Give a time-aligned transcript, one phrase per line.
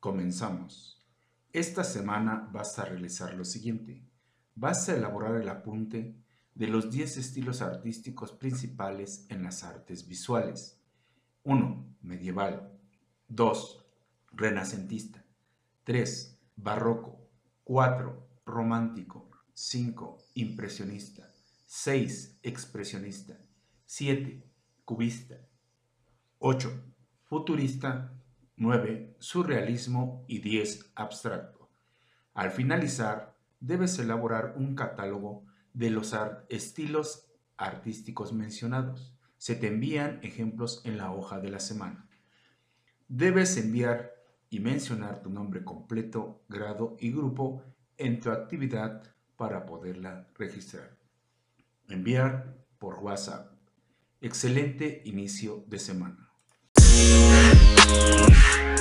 [0.00, 1.06] comenzamos.
[1.52, 4.02] Esta semana vas a realizar lo siguiente.
[4.54, 6.16] Vas a elaborar el apunte
[6.54, 10.80] de los 10 estilos artísticos principales en las artes visuales.
[11.44, 11.96] 1.
[12.02, 12.72] Medieval.
[13.28, 13.86] 2.
[14.32, 15.24] Renacentista.
[15.84, 16.38] 3.
[16.56, 17.28] Barroco.
[17.64, 18.28] 4.
[18.46, 19.30] Romántico.
[19.52, 20.18] 5.
[20.34, 21.30] Impresionista.
[21.66, 22.38] 6.
[22.42, 23.38] Expresionista.
[23.86, 24.42] 7.
[24.84, 25.36] Cubista.
[26.38, 26.70] 8.
[27.24, 28.19] Futurista.
[28.60, 29.16] 9.
[29.18, 30.92] Surrealismo y 10.
[30.94, 31.70] Abstracto.
[32.34, 36.14] Al finalizar, debes elaborar un catálogo de los
[36.50, 39.16] estilos artísticos mencionados.
[39.38, 42.06] Se te envían ejemplos en la hoja de la semana.
[43.08, 44.12] Debes enviar
[44.50, 47.64] y mencionar tu nombre completo, grado y grupo
[47.96, 49.02] en tu actividad
[49.36, 50.98] para poderla registrar.
[51.88, 53.54] Enviar por WhatsApp.
[54.20, 56.30] Excelente inicio de semana.
[57.90, 58.79] Yeah.